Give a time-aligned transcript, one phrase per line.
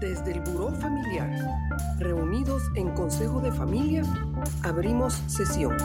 [0.00, 1.30] Desde el Buró Familiar,
[1.98, 4.02] reunidos en Consejo de Familia,
[4.62, 5.76] abrimos sesión.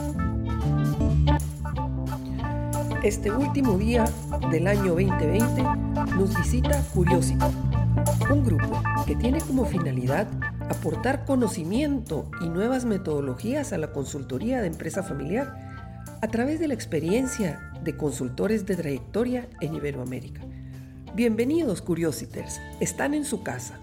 [3.03, 4.05] Este último día
[4.51, 5.63] del año 2020
[6.15, 7.43] nos visita Curiosity,
[8.31, 10.27] un grupo que tiene como finalidad
[10.69, 16.73] aportar conocimiento y nuevas metodologías a la consultoría de empresa familiar a través de la
[16.73, 20.41] experiencia de consultores de trayectoria en Iberoamérica.
[21.15, 23.81] Bienvenidos Curiositers, están en su casa.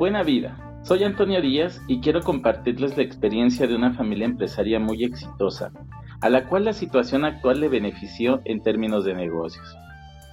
[0.00, 5.04] Buena vida, soy Antonio Díaz y quiero compartirles la experiencia de una familia empresaria muy
[5.04, 5.72] exitosa,
[6.22, 9.76] a la cual la situación actual le benefició en términos de negocios,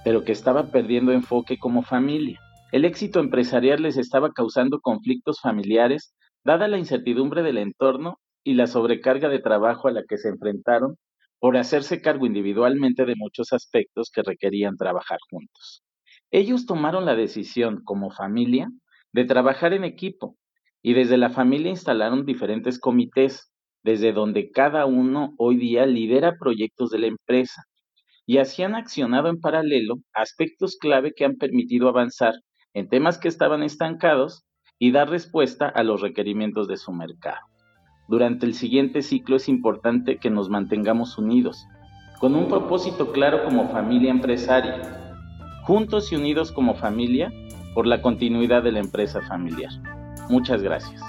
[0.06, 2.40] pero que estaba perdiendo enfoque como familia.
[2.72, 6.14] El éxito empresarial les estaba causando conflictos familiares,
[6.46, 10.96] dada la incertidumbre del entorno y la sobrecarga de trabajo a la que se enfrentaron
[11.40, 15.82] por hacerse cargo individualmente de muchos aspectos que requerían trabajar juntos.
[16.30, 18.70] Ellos tomaron la decisión como familia
[19.12, 20.36] de trabajar en equipo
[20.82, 26.90] y desde la familia instalaron diferentes comités, desde donde cada uno hoy día lidera proyectos
[26.90, 27.62] de la empresa
[28.28, 32.34] y así han accionado en paralelo aspectos clave que han permitido avanzar
[32.74, 34.44] en temas que estaban estancados
[34.78, 37.40] y dar respuesta a los requerimientos de su mercado.
[38.06, 41.66] Durante el siguiente ciclo es importante que nos mantengamos unidos,
[42.20, 45.14] con un propósito claro como familia empresaria,
[45.62, 47.32] juntos y unidos como familia
[47.74, 49.70] por la continuidad de la empresa familiar.
[50.28, 51.02] Muchas gracias.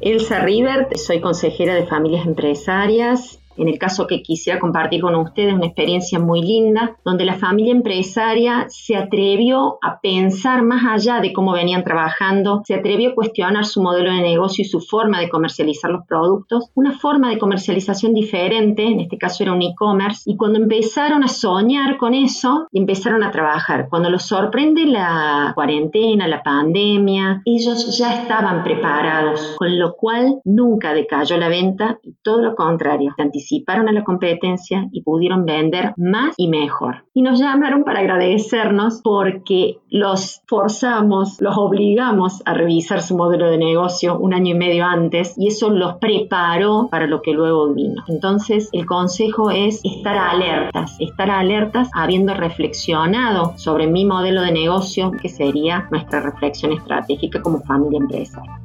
[0.00, 5.54] Elsa River, soy consejera de familias empresarias en el caso que quisiera compartir con ustedes,
[5.54, 11.32] una experiencia muy linda, donde la familia empresaria se atrevió a pensar más allá de
[11.32, 15.28] cómo venían trabajando, se atrevió a cuestionar su modelo de negocio y su forma de
[15.28, 20.36] comercializar los productos, una forma de comercialización diferente, en este caso era un e-commerce, y
[20.36, 23.88] cuando empezaron a soñar con eso, empezaron a trabajar.
[23.88, 30.94] Cuando los sorprende la cuarentena, la pandemia, ellos ya estaban preparados, con lo cual nunca
[30.94, 33.14] decayó la venta y todo lo contrario,
[33.46, 37.04] participaron a la competencia y pudieron vender más y mejor.
[37.14, 43.58] Y nos llamaron para agradecernos porque los forzamos, los obligamos a revisar su modelo de
[43.58, 48.02] negocio un año y medio antes y eso los preparó para lo que luego vino.
[48.08, 55.12] Entonces, el consejo es estar alertas, estar alertas habiendo reflexionado sobre mi modelo de negocio,
[55.12, 58.60] que sería nuestra reflexión estratégica como familia empresaria.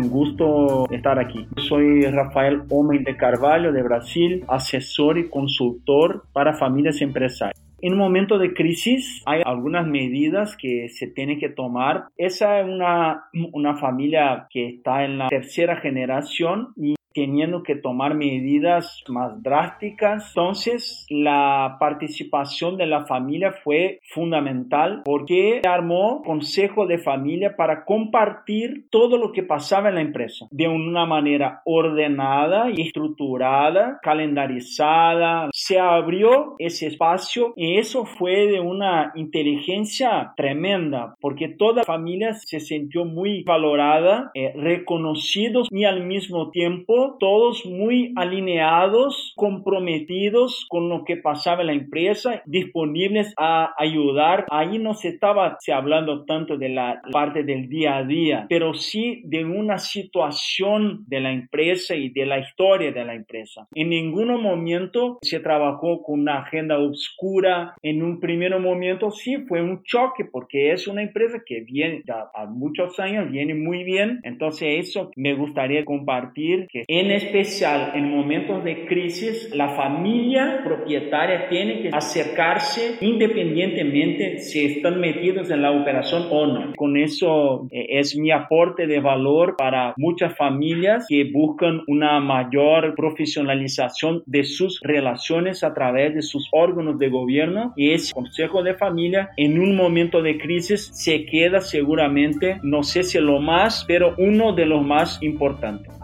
[0.00, 1.46] Un gusto estar aquí.
[1.58, 7.62] Soy Rafael Homem de Carvalho, de Brasil, asesor y consultor para familias empresarias.
[7.82, 12.04] En un momento de crisis hay algunas medidas que se tienen que tomar.
[12.16, 18.14] Esa es una, una familia que está en la tercera generación y teniendo que tomar
[18.14, 20.28] medidas más drásticas.
[20.28, 28.86] Entonces, la participación de la familia fue fundamental porque armó consejo de familia para compartir
[28.90, 35.48] todo lo que pasaba en la empresa de una manera ordenada y estructurada, calendarizada.
[35.52, 42.60] Se abrió ese espacio y eso fue de una inteligencia tremenda porque toda familia se
[42.60, 51.04] sintió muy valorada, eh, reconocidos y al mismo tiempo todos muy alineados, comprometidos con lo
[51.04, 54.46] que pasaba en la empresa, disponibles a ayudar.
[54.50, 59.22] Ahí no se estaba hablando tanto de la parte del día a día, pero sí
[59.24, 63.66] de una situación de la empresa y de la historia de la empresa.
[63.74, 67.74] En ningún momento se trabajó con una agenda oscura.
[67.82, 72.02] En un primer momento sí fue un choque porque es una empresa que viene
[72.34, 74.20] a muchos años, viene muy bien.
[74.22, 81.48] Entonces eso me gustaría compartir que en especial en momentos de crisis, la familia propietaria
[81.48, 86.72] tiene que acercarse independientemente si están metidos en la operación o no.
[86.74, 92.96] Con eso eh, es mi aporte de valor para muchas familias que buscan una mayor
[92.96, 98.74] profesionalización de sus relaciones a través de sus órganos de gobierno y ese consejo de
[98.74, 104.16] familia en un momento de crisis se queda seguramente, no sé si lo más, pero
[104.18, 105.99] uno de los más importantes.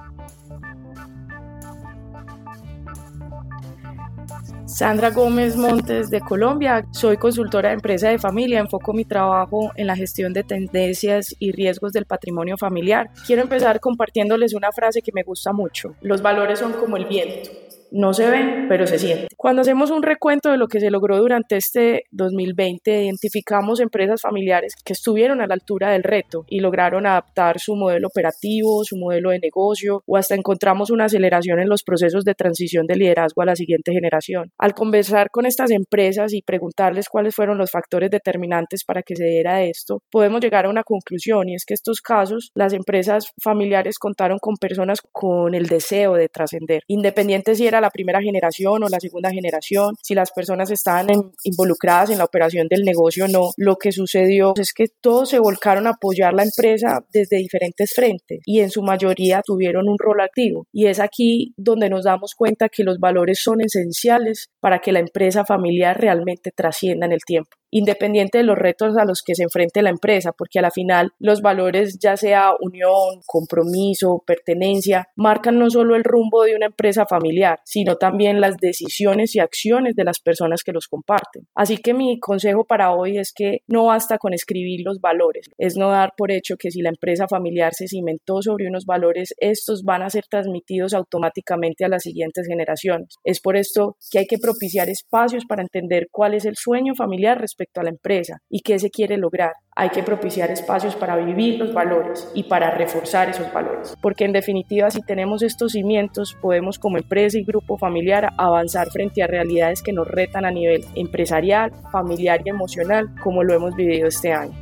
[4.77, 6.85] Sandra Gómez Montes de Colombia.
[6.91, 8.61] Soy consultora de empresa de familia.
[8.61, 13.09] Enfoco mi trabajo en la gestión de tendencias y riesgos del patrimonio familiar.
[13.27, 15.95] Quiero empezar compartiéndoles una frase que me gusta mucho.
[16.03, 17.49] Los valores son como el viento.
[17.91, 19.29] No se ven, pero se sienten.
[19.37, 24.75] Cuando hacemos un recuento de lo que se logró durante este 2020, identificamos empresas familiares
[24.85, 29.31] que estuvieron a la altura del reto y lograron adaptar su modelo operativo, su modelo
[29.31, 33.47] de negocio o hasta encontramos una aceleración en los procesos de transición de liderazgo a
[33.47, 34.53] la siguiente generación.
[34.59, 39.25] Al conversar con estas empresas y preguntarles cuáles fueron los factores determinantes para que se
[39.25, 43.99] diera esto, podemos llegar a una conclusión y es que estos casos, las empresas familiares
[43.99, 48.89] contaron con personas con el deseo de trascender, independiente si era la primera generación o
[48.89, 51.07] la segunda generación, si las personas estaban
[51.45, 55.39] involucradas en la operación del negocio o no, lo que sucedió es que todos se
[55.39, 60.21] volcaron a apoyar la empresa desde diferentes frentes y en su mayoría tuvieron un rol
[60.21, 60.67] activo.
[60.73, 65.01] Y es aquí donde nos damos cuenta que los valores son esenciales para que la
[65.01, 69.43] empresa familiar realmente trascienda en el tiempo independiente de los retos a los que se
[69.43, 75.59] enfrente la empresa, porque a la final los valores, ya sea unión, compromiso, pertenencia, marcan
[75.59, 80.05] no solo el rumbo de una empresa familiar, sino también las decisiones y acciones de
[80.05, 81.47] las personas que los comparten.
[81.55, 85.77] Así que mi consejo para hoy es que no basta con escribir los valores, es
[85.77, 89.83] no dar por hecho que si la empresa familiar se cimentó sobre unos valores, estos
[89.83, 93.17] van a ser transmitidos automáticamente a las siguientes generaciones.
[93.25, 97.41] Es por esto que hay que propiciar espacios para entender cuál es el sueño familiar
[97.41, 99.53] respecto a la empresa y qué se quiere lograr.
[99.75, 104.33] Hay que propiciar espacios para vivir los valores y para reforzar esos valores, porque en
[104.33, 109.83] definitiva si tenemos estos cimientos podemos como empresa y grupo familiar avanzar frente a realidades
[109.83, 114.59] que nos retan a nivel empresarial, familiar y emocional como lo hemos vivido este año.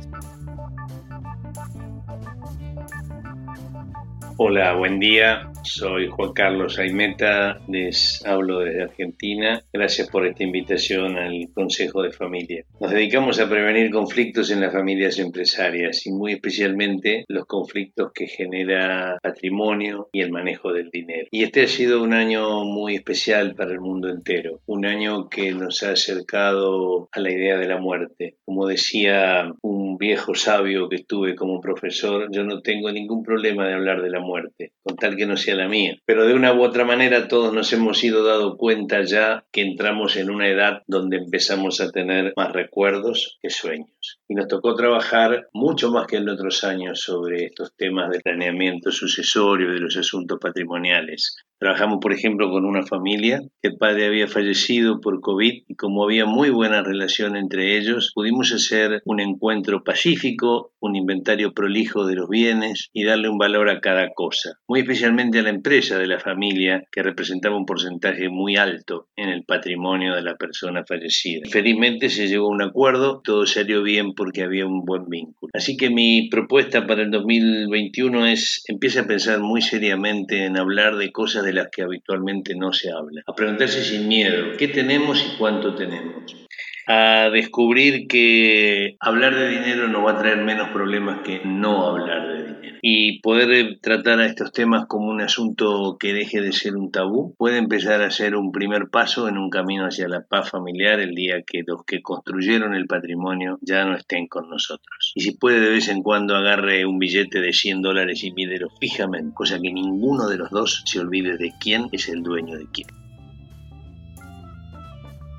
[4.37, 5.49] Hola, buen día.
[5.65, 9.63] Soy Juan Carlos Aimeta, les hablo desde Argentina.
[9.73, 12.63] Gracias por esta invitación al Consejo de Familia.
[12.79, 18.27] Nos dedicamos a prevenir conflictos en las familias empresarias y muy especialmente los conflictos que
[18.27, 21.27] genera patrimonio y el manejo del dinero.
[21.31, 25.51] Y este ha sido un año muy especial para el mundo entero, un año que
[25.51, 28.35] nos ha acercado a la idea de la muerte.
[28.45, 33.73] Como decía un viejo sabio que estuve como profesor, yo no tengo ningún problema de
[33.73, 35.97] hablar de la muerte, con tal que no sea la mía.
[36.05, 40.15] Pero de una u otra manera todos nos hemos ido dado cuenta ya que entramos
[40.15, 44.19] en una edad donde empezamos a tener más recuerdos que sueños.
[44.27, 48.91] Y nos tocó trabajar mucho más que en otros años sobre estos temas de planeamiento
[48.91, 51.37] sucesorio de los asuntos patrimoniales.
[51.57, 56.03] Trabajamos, por ejemplo, con una familia que el padre había fallecido por COVID y como
[56.03, 62.15] había muy buena relación entre ellos, pudimos hacer un encuentro pacífico, un inventario prolijo de
[62.15, 66.07] los bienes y darle un valor a cada cosa, muy especialmente a la empresa de
[66.07, 71.47] la familia que representaba un porcentaje muy alto en el patrimonio de la persona fallecida.
[71.49, 75.51] Felizmente se llegó a un acuerdo, todo salió bien porque había un buen vínculo.
[75.53, 80.97] Así que mi propuesta para el 2021 es empiece a pensar muy seriamente en hablar
[80.97, 83.21] de cosas de las que habitualmente no se habla.
[83.25, 86.44] A preguntarse sin miedo, ¿qué tenemos y cuánto tenemos?
[86.87, 92.27] A descubrir que hablar de dinero no va a traer menos problemas que no hablar
[92.27, 92.77] de dinero.
[92.81, 97.33] Y poder tratar a estos temas como un asunto que deje de ser un tabú
[97.37, 101.15] puede empezar a ser un primer paso en un camino hacia la paz familiar el
[101.15, 105.13] día que los que construyeron el patrimonio ya no estén con nosotros.
[105.15, 108.69] Y si puede de vez en cuando agarre un billete de 100 dólares y mídelo
[108.79, 112.67] fijamente, cosa que ninguno de los dos se olvide de quién es el dueño de
[112.71, 113.04] quién.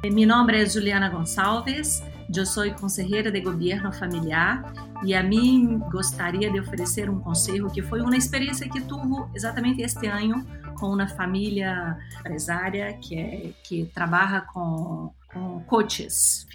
[0.04, 2.02] Mi nombre es Juliana Gonçalves,
[2.34, 4.72] eu sou conselheira de governo familiar
[5.04, 9.82] e a mim gostaria de oferecer um conselho que foi uma experiência que tive exatamente
[9.82, 10.46] este ano
[10.78, 15.64] com uma família empresária que, que trabalha com, com.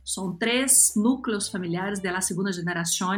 [0.06, 3.12] São três núcleos familiares da segunda geração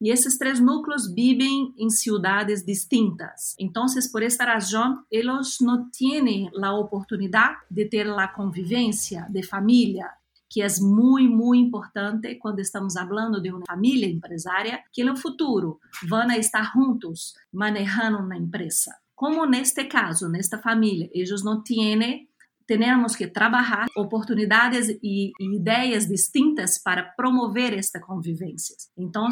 [0.00, 3.54] e esses três núcleos vivem em cidades distintas.
[3.58, 10.08] Então, por esta razão, eles não têm a oportunidade de ter a convivência de família,
[10.48, 15.78] que é muito, muito importante quando estamos falando de uma família empresária, que no futuro
[16.08, 18.94] vão estar juntos manejando uma empresa.
[19.14, 22.26] Como neste caso, nesta família, eles não têm
[22.66, 28.76] temos que trabalhar oportunidades e, e ideias distintas para promover esta convivência.
[28.96, 29.28] Então,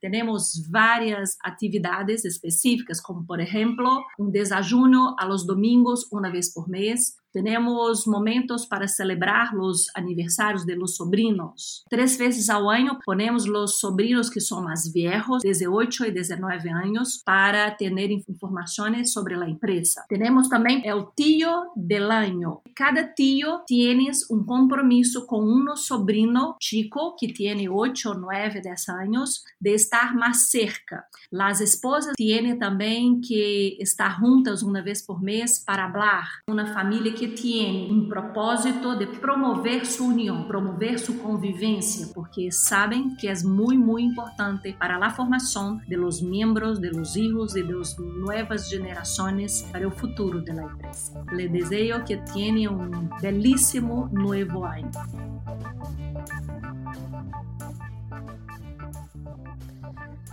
[0.00, 6.68] temos várias atividades específicas, como, por exemplo, um desajuno a los domingos, uma vez por
[6.68, 11.84] mês, Temos momentos para celebrar os aniversários de los sobrinos.
[11.88, 17.22] Três vezes ao ano ponemos os sobrinos que são mais viejos, 18 e 19 anos,
[17.24, 17.92] para ter
[18.28, 20.04] informações sobre a empresa.
[20.08, 22.60] Temos também o tio del año.
[22.74, 29.44] Cada tio tem um compromisso com um sobrino chico que tem 8, 9, 10 anos
[29.60, 31.08] de estar más cerca.
[31.30, 36.24] Las esposas tienen también que estar juntas una vez por mes para hablar.
[36.46, 43.16] Una familia que tiene un propósito de promover su unión, promover su convivencia, porque saben
[43.16, 47.62] que es muy, muy importante para la formación de los miembros, de los hijos y
[47.62, 51.24] de las nuevas generaciones para el futuro de la empresa.
[51.32, 54.90] Le deseo que tiene un belísimo nuevo año.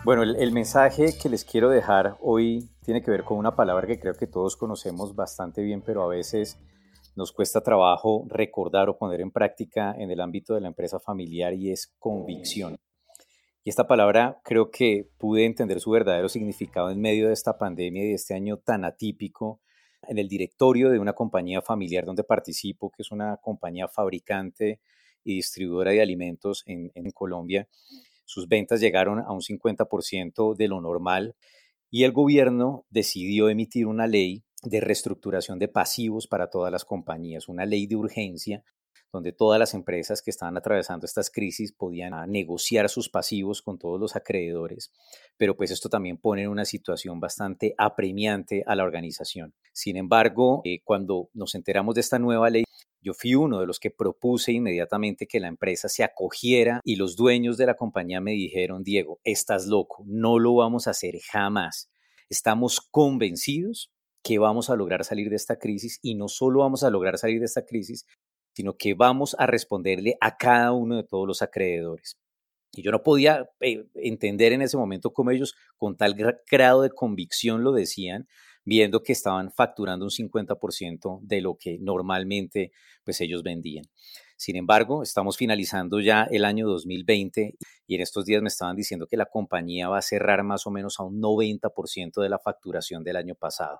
[0.04, 4.00] Bueno, el, mensaje que les quiero dejar hoy tiene que ver con una palabra que
[4.00, 6.58] creo que todos conocemos bastante bien, pero a veces
[7.16, 11.54] nos cuesta trabajo recordar o poner en práctica en el ámbito de la empresa familiar
[11.54, 12.77] y es convicción.
[13.66, 18.06] Y esta palabra creo que pude entender su verdadero significado en medio de esta pandemia
[18.06, 19.60] y de este año tan atípico
[20.04, 24.80] en el directorio de una compañía familiar donde participo, que es una compañía fabricante
[25.25, 27.68] y distribuidora de alimentos en, en Colombia
[28.27, 31.36] sus ventas llegaron a un 50% de lo normal
[31.89, 37.48] y el gobierno decidió emitir una ley de reestructuración de pasivos para todas las compañías,
[37.48, 38.63] una ley de urgencia
[39.13, 43.98] donde todas las empresas que estaban atravesando estas crisis podían negociar sus pasivos con todos
[44.00, 44.91] los acreedores,
[45.38, 49.53] pero pues esto también pone en una situación bastante apremiante a la organización.
[49.72, 52.65] Sin embargo, eh, cuando nos enteramos de esta nueva ley,
[53.07, 57.15] yo fui uno de los que propuse inmediatamente que la empresa se acogiera y los
[57.15, 61.89] dueños de la compañía me dijeron, Diego, estás loco, no lo vamos a hacer jamás.
[62.29, 66.89] Estamos convencidos que vamos a lograr salir de esta crisis y no solo vamos a
[66.89, 68.05] lograr salir de esta crisis,
[68.53, 72.17] sino que vamos a responderle a cada uno de todos los acreedores.
[72.73, 76.13] Y yo no podía eh, entender en ese momento cómo ellos con tal
[76.51, 78.27] grado de convicción lo decían,
[78.67, 82.74] viendo que estaban facturando un 50% de lo que normalmente
[83.05, 83.86] pues ellos vendían.
[84.36, 87.55] Sin embargo, estamos finalizando ya el año 2020
[87.88, 90.71] y en estos días me estaban diciendo que la compañía va a cerrar más o
[90.71, 93.79] menos a un 90% de la facturación del año pasado.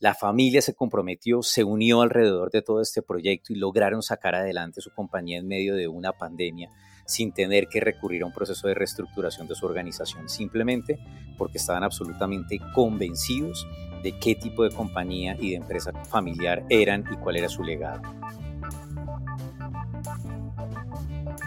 [0.00, 4.80] La familia se comprometió, se unió alrededor de todo este proyecto y lograron sacar adelante
[4.80, 6.70] su compañía en medio de una pandemia
[7.08, 10.98] sin tener que recurrir a un proceso de reestructuración de su organización, simplemente
[11.38, 13.66] porque estaban absolutamente convencidos
[14.02, 18.02] de qué tipo de compañía y de empresa familiar eran y cuál era su legado.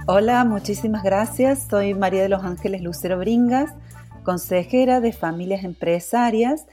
[0.08, 1.68] Hola, muchísimas gracias.
[1.70, 3.72] Soy María de los Ángeles Lucero Bringas,
[4.24, 6.66] consejera de familias empresarias.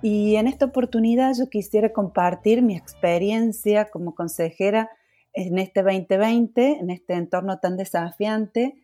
[0.00, 4.88] Y en esta oportunidad yo quisiera compartir mi experiencia como consejera
[5.34, 8.74] en este 2020, en este entorno tan desafiante,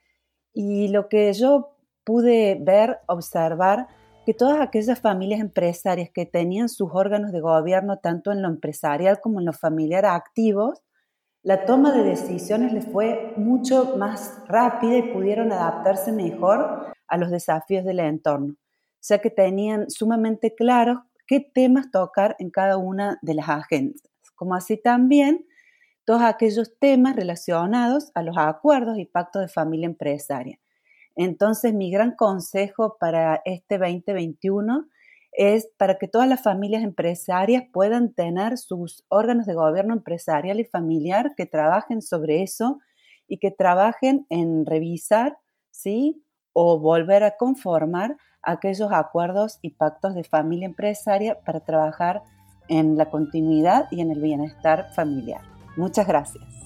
[0.52, 3.86] y lo que yo pude ver, observar,
[4.26, 9.20] que todas aquellas familias empresarias que tenían sus órganos de gobierno, tanto en lo empresarial
[9.20, 10.82] como en lo familiar activos,
[11.42, 17.30] la toma de decisiones les fue mucho más rápida y pudieron adaptarse mejor a los
[17.30, 18.56] desafíos del entorno,
[19.00, 24.02] ya que tenían sumamente claros qué temas tocar en cada una de las agendas,
[24.34, 25.46] como así también
[26.10, 30.58] todos aquellos temas relacionados a los acuerdos y pactos de familia empresaria.
[31.14, 34.88] Entonces, mi gran consejo para este 2021
[35.30, 40.64] es para que todas las familias empresarias puedan tener sus órganos de gobierno empresarial y
[40.64, 42.80] familiar que trabajen sobre eso
[43.28, 45.38] y que trabajen en revisar,
[45.70, 46.24] ¿sí?
[46.52, 52.24] O volver a conformar aquellos acuerdos y pactos de familia empresaria para trabajar
[52.68, 55.59] en la continuidad y en el bienestar familiar.
[55.76, 56.60] Muchas gracias.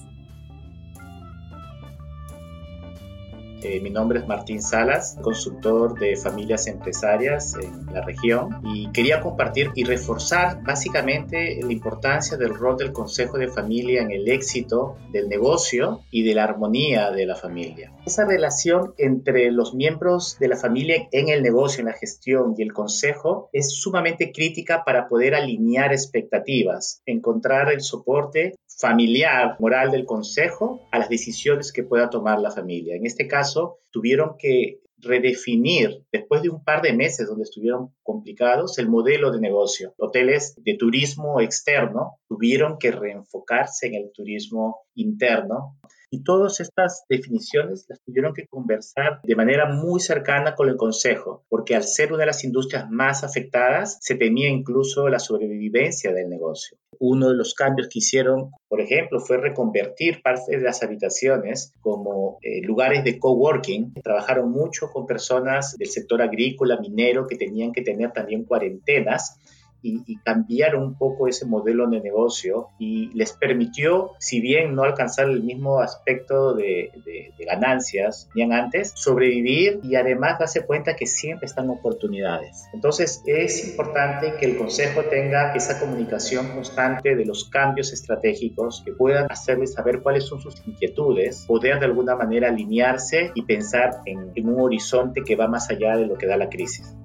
[3.65, 9.21] Eh, mi nombre es Martín Salas, consultor de familias empresarias en la región y quería
[9.21, 14.97] compartir y reforzar básicamente la importancia del rol del Consejo de Familia en el éxito
[15.11, 17.91] del negocio y de la armonía de la familia.
[18.05, 22.61] Esa relación entre los miembros de la familia en el negocio, en la gestión y
[22.61, 30.05] el consejo es sumamente crítica para poder alinear expectativas, encontrar el soporte familiar, moral del
[30.05, 32.95] consejo a las decisiones que pueda tomar la familia.
[32.95, 38.77] En este caso, tuvieron que redefinir, después de un par de meses donde estuvieron complicados,
[38.79, 39.93] el modelo de negocio.
[39.97, 45.77] Hoteles de turismo externo tuvieron que reenfocarse en el turismo interno
[46.09, 51.43] y todas estas definiciones las tuvieron que conversar de manera muy cercana con el Consejo,
[51.49, 56.29] porque al ser una de las industrias más afectadas, se temía incluso la sobrevivencia del
[56.29, 56.77] negocio.
[56.99, 62.37] Uno de los cambios que hicieron, por ejemplo, fue reconvertir parte de las habitaciones como
[62.41, 63.93] eh, lugares de coworking.
[64.01, 69.39] Trabajaron mucho con personas del sector agrícola, minero, que tenían que tener también cuarentenas
[69.85, 74.83] y, y cambiaron un poco ese modelo de negocio y les permitió, si bien no
[74.83, 80.95] alcanzar el mismo aspecto de, de, de ganancias ni antes, sobrevivir y además darse cuenta
[80.95, 82.65] que siempre están oportunidades.
[82.73, 88.91] Entonces es importante que el consejo tenga esa comunicación constante de los cambios estratégicos que
[88.91, 94.31] puedan hacerles saber cuáles son sus inquietudes, poder de alguna manera alinearse y pensar en,
[94.35, 96.95] en un horizonte que va más allá de lo que da la crisis.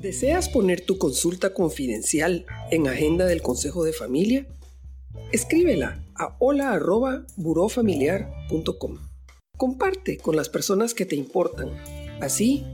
[0.00, 4.46] ¿Deseas poner tu consulta confidencial en agenda del Consejo de Familia?
[5.30, 8.96] Escríbela a hola.burofamiliar.com.
[9.58, 11.68] Comparte con las personas que te importan.
[12.22, 12.64] Así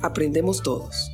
[0.00, 1.10] aprendemos todos.